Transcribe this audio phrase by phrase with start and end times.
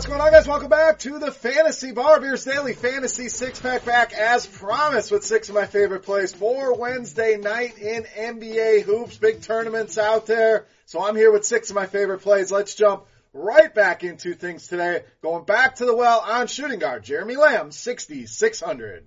[0.00, 0.48] What's going on, guys?
[0.48, 5.22] Welcome back to the Fantasy Bar Beers Daily Fantasy Six Pack back as promised with
[5.22, 9.18] six of my favorite plays for Wednesday night in NBA hoops.
[9.18, 10.64] Big tournaments out there.
[10.86, 12.50] So I'm here with six of my favorite plays.
[12.50, 15.02] Let's jump right back into things today.
[15.20, 19.04] Going back to the well on shooting guard, Jeremy Lamb, 6,600.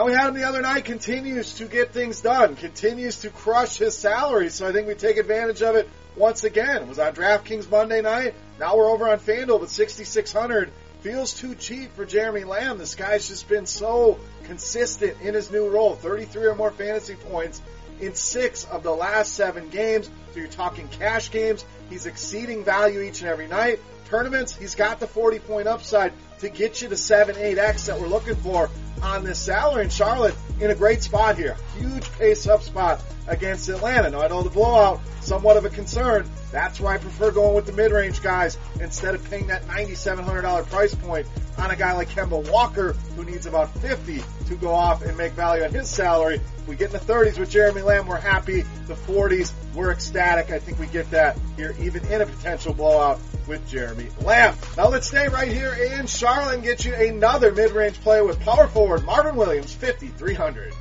[0.00, 3.76] Now we had him the other night, continues to get things done, continues to crush
[3.76, 6.88] his salary, so I think we take advantage of it once again.
[6.88, 10.70] Was on DraftKings Monday night, now we're over on FanDuel, but 6,600
[11.00, 12.78] feels too cheap for Jeremy Lamb.
[12.78, 17.60] This guy's just been so consistent in his new role, 33 or more fantasy points
[18.00, 20.08] in six of the last seven games.
[20.32, 21.64] So you're talking cash games.
[21.88, 23.80] He's exceeding value each and every night.
[24.08, 28.08] Tournaments, he's got the 40 point upside to get you to 7, 8x that we're
[28.08, 28.68] looking for
[29.02, 29.84] on this salary.
[29.84, 31.56] And Charlotte in a great spot here.
[31.78, 34.10] Huge pace up spot against Atlanta.
[34.10, 36.28] Now I know the blowout, somewhat of a concern.
[36.50, 40.94] That's why I prefer going with the mid-range guys instead of paying that $9,700 price
[40.94, 41.26] point
[41.58, 45.32] on a guy like Kemba Walker who needs about 50 to go off and make
[45.32, 46.36] value on his salary.
[46.36, 48.62] If we get in the 30s with Jeremy Lamb, we're happy.
[48.86, 50.19] The 40s, we're ecstatic.
[50.20, 54.54] I think we get that here even in a potential blowout with Jeremy Lamb.
[54.76, 58.68] Now let's stay right here in Charlotte and get you another mid-range play with power
[58.68, 60.74] forward Marvin Williams, 5,300.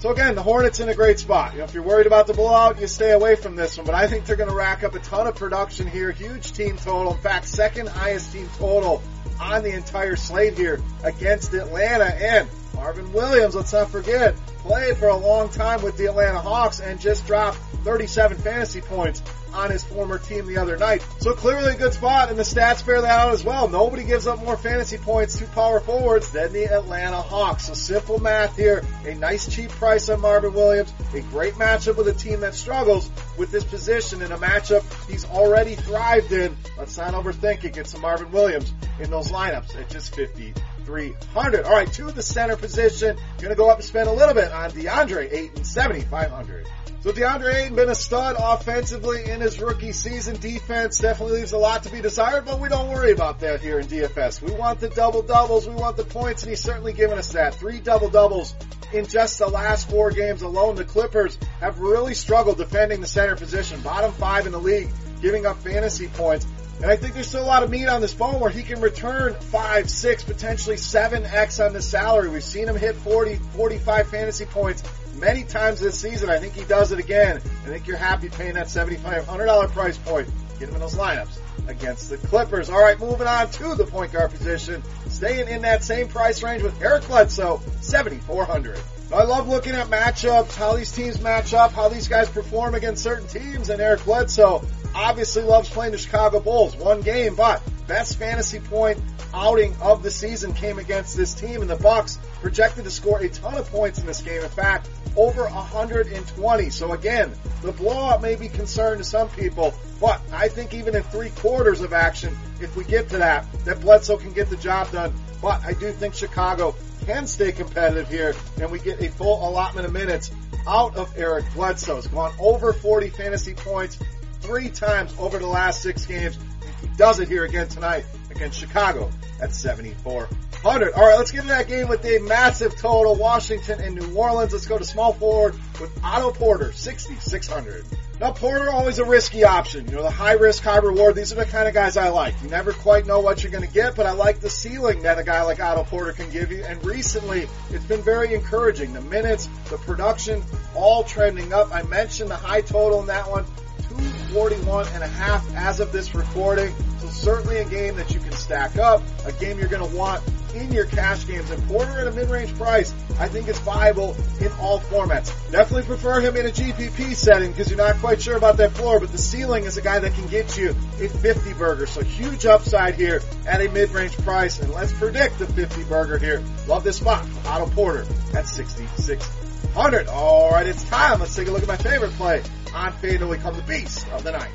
[0.00, 1.52] So again, the Hornets in a great spot.
[1.52, 3.84] You know, if you're worried about the blowout, you stay away from this one.
[3.84, 6.12] But I think they're going to rack up a ton of production here.
[6.12, 7.14] Huge team total.
[7.14, 9.02] In fact, second highest team total
[9.40, 12.04] on the entire slate here against Atlanta.
[12.04, 16.78] And Marvin Williams, let's not forget, played for a long time with the Atlanta Hawks
[16.78, 19.22] and just dropped 37 fantasy points
[19.54, 21.02] on his former team the other night.
[21.20, 23.66] So clearly a good spot, and the stats bear that out as well.
[23.66, 27.68] Nobody gives up more fantasy points to power forwards than the Atlanta Hawks.
[27.68, 28.84] So simple math here.
[29.06, 30.92] A nice cheap price on Marvin Williams.
[31.14, 35.24] A great matchup with a team that struggles with this position in a matchup he's
[35.24, 36.54] already thrived in.
[36.76, 37.72] Let's not overthink it.
[37.72, 40.52] Get some Marvin Williams in those lineups at just 50.
[40.84, 41.64] 300.
[41.66, 43.16] All right, to the center position.
[43.38, 46.66] Going to go up and spend a little bit on DeAndre Ayton, 7,500.
[47.00, 50.34] So DeAndre Ayton been a stud offensively in his rookie season.
[50.40, 53.78] Defense definitely leaves a lot to be desired, but we don't worry about that here
[53.78, 54.42] in DFS.
[54.42, 57.54] We want the double doubles, we want the points, and he's certainly given us that.
[57.54, 58.52] Three double doubles
[58.92, 60.74] in just the last four games alone.
[60.74, 64.88] The Clippers have really struggled defending the center position, bottom five in the league,
[65.22, 66.48] giving up fantasy points.
[66.80, 68.80] And I think there's still a lot of meat on this bone where he can
[68.80, 72.28] return five, six, potentially seven X on the salary.
[72.28, 74.82] We've seen him hit 40, 45 fantasy points
[75.18, 76.30] many times this season.
[76.30, 77.36] I think he does it again.
[77.36, 80.28] I think you're happy paying that $7,500 price point.
[80.58, 82.70] Get him in those lineups against the Clippers.
[82.70, 84.82] All right, moving on to the point guard position.
[85.06, 88.78] Staying in that same price range with Eric Bledsoe, 7,400.
[89.12, 93.02] I love looking at matchups, how these teams match up, how these guys perform against
[93.02, 94.62] certain teams, and Eric Bledsoe
[94.94, 96.76] obviously loves playing the Chicago Bulls.
[96.76, 99.00] One game, but best fantasy point
[99.34, 103.28] outing of the season came against this team, and the Bucks projected to score a
[103.28, 104.42] ton of points in this game.
[104.42, 106.70] In fact, over 120.
[106.70, 107.32] So again,
[107.62, 111.80] the blowout may be concerned to some people, but I think even in three quarters
[111.80, 115.12] of action, if we get to that, that Bledsoe can get the job done.
[115.42, 116.74] But I do think Chicago
[117.06, 120.30] can stay competitive here, and we get a full allotment of minutes
[120.66, 121.96] out of Eric Bledsoe.
[121.96, 123.98] He's gone over 40 fantasy points
[124.40, 126.38] three times over the last six games.
[126.80, 129.10] He does it here again tonight against Chicago
[129.40, 130.92] at 7,400.
[130.92, 133.14] All right, let's get to that game with a massive total.
[133.14, 134.52] Washington and New Orleans.
[134.52, 137.84] Let's go to small forward with Otto Porter, 6,600.
[138.20, 139.86] Now Porter always a risky option.
[139.86, 141.14] You know, the high risk, high reward.
[141.14, 142.34] These are the kind of guys I like.
[142.42, 145.18] You never quite know what you're going to get, but I like the ceiling that
[145.18, 146.64] a guy like Otto Porter can give you.
[146.64, 148.92] And recently, it's been very encouraging.
[148.92, 150.42] The minutes, the production,
[150.74, 151.72] all trending up.
[151.72, 153.44] I mentioned the high total in that one.
[153.88, 156.74] 241 and a half as of this recording.
[156.98, 160.22] So certainly a game that you can stack up, a game you're going to want
[160.54, 161.50] in your cash games.
[161.50, 165.32] And Porter at a mid-range price, I think is viable in all formats.
[165.50, 169.00] Definitely prefer him in a GPP setting because you're not quite sure about that floor,
[169.00, 171.86] but the ceiling is a guy that can get you a 50 burger.
[171.86, 174.60] So huge upside here at a mid-range price.
[174.60, 176.42] And let's predict the 50 burger here.
[176.66, 177.26] Love this spot.
[177.46, 180.08] Otto Porter at 6600.
[180.08, 181.20] All right, it's time.
[181.20, 182.42] Let's take a look at my favorite play
[182.74, 183.28] on FanDuel.
[183.28, 184.50] We come the beast of the night.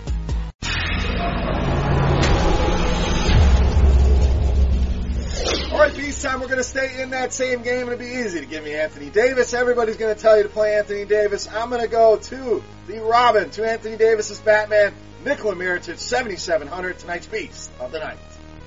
[5.74, 6.40] All right, beast time.
[6.40, 7.88] We're going to stay in that same game.
[7.88, 9.56] It'll be easy to give me Anthony Davis.
[9.56, 11.50] Everybody's going to tell you to play Anthony Davis.
[11.52, 14.94] I'm going to go to the Robin, to Anthony Davis's Batman,
[15.26, 18.20] Nikola Mirotic, 7,700, tonight's beast of the night.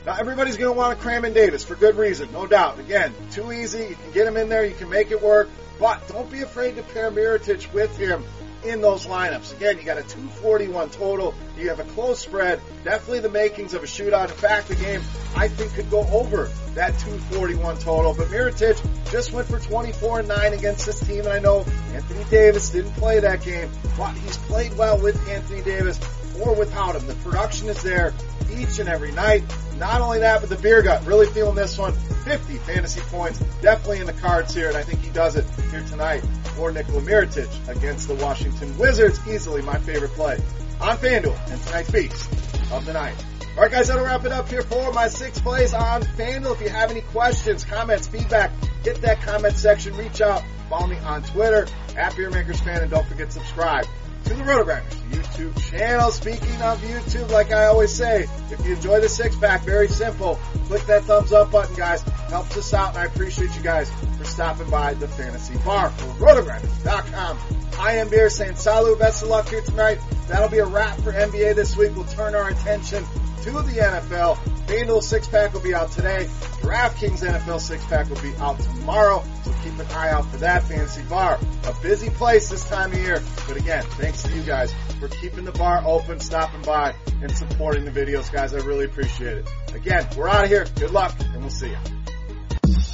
[0.05, 2.81] Now everybody's going to want to cram in Davis for good reason, no doubt.
[2.81, 3.85] Again, too easy.
[3.85, 4.64] You can get him in there.
[4.64, 5.49] You can make it work.
[5.79, 8.25] But don't be afraid to pair Mirotic with him
[8.64, 9.55] in those lineups.
[9.56, 11.35] Again, you got a 241 total.
[11.58, 12.61] You have a close spread.
[12.85, 14.31] Definitely the makings of a shootout.
[14.31, 15.00] In fact, the game
[15.37, 18.14] I think could go over that 241 total.
[18.14, 21.20] But Mirotic just went for 24 and 9 against this team.
[21.20, 25.62] And I know Anthony Davis didn't play that game, but he's played well with Anthony
[25.62, 25.99] Davis
[26.41, 27.06] or without him.
[27.06, 28.12] The production is there
[28.50, 29.44] each and every night.
[29.78, 31.93] Not only that, but the beer gut, really feeling this one.
[31.93, 35.84] 50 fantasy points, definitely in the cards here, and I think he does it here
[35.84, 36.20] tonight
[36.56, 39.20] for Nikola Mirotic against the Washington Wizards.
[39.28, 40.38] Easily my favorite play
[40.81, 42.32] on FanDuel and tonight's feast
[42.73, 43.14] of the night.
[43.56, 46.55] All right, guys, that'll wrap it up here for my six plays on FanDuel.
[46.55, 48.50] If you have any questions, comments, feedback,
[48.82, 53.31] hit that comment section, reach out, follow me on Twitter at BeerMakersFan, and don't forget
[53.31, 53.87] to subscribe
[54.26, 56.11] to the Rotogrinders YouTube channel.
[56.11, 60.40] Speaking of YouTube, like I always say, if you enjoy the six pack, very simple.
[60.67, 62.02] Click that thumbs up button, guys.
[62.02, 66.25] Helps us out, and I appreciate you guys for stopping by the Fantasy Bar for
[66.25, 67.38] Rotogrinders.com.
[67.78, 70.00] I am Beer saying salut, best of luck here tonight.
[70.29, 71.94] That'll be a wrap for NBA this week.
[71.94, 73.05] We'll turn our attention
[73.43, 74.56] to the NFL.
[74.67, 76.27] FanDuel six pack will be out today.
[76.61, 79.23] DraftKings NFL six pack will be out tomorrow.
[79.45, 81.39] So keep an eye out for that fancy bar.
[81.67, 83.23] A busy place this time of year.
[83.47, 87.85] But again, thanks to you guys for keeping the bar open, stopping by, and supporting
[87.85, 88.55] the videos, guys.
[88.55, 89.49] I really appreciate it.
[89.75, 90.67] Again, we're out of here.
[90.75, 91.79] Good luck, and we'll see you.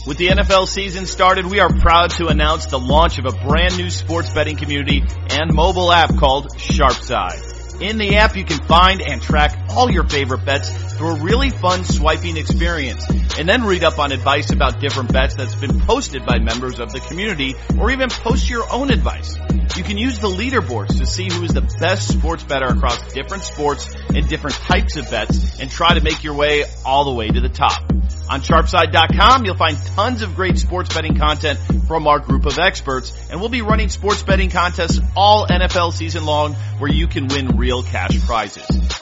[0.07, 3.79] With the NFL season started, we are proud to announce the launch of a brand
[3.79, 7.81] new sports betting community and mobile app called Sharpside.
[7.81, 11.51] In the app, you can find and track all your favorite bets through a really
[11.51, 13.05] fun swiping experience
[13.37, 16.93] and then read up on advice about different bets that's been posted by members of
[16.93, 19.37] the community or even post your own advice.
[19.77, 23.43] You can use the leaderboards to see who is the best sports better across different
[23.43, 27.27] sports and different types of bets and try to make your way all the way
[27.27, 27.83] to the top.
[28.31, 31.59] On sharpside.com, you'll find tons of great sports betting content
[31.89, 36.25] from our group of experts, and we'll be running sports betting contests all NFL season
[36.25, 39.02] long where you can win real cash prizes.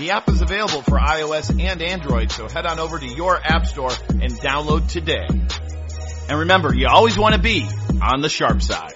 [0.00, 3.66] The app is available for iOS and Android, so head on over to your app
[3.66, 5.26] store and download today.
[5.28, 7.68] And remember, you always want to be
[8.00, 8.94] on the sharp side.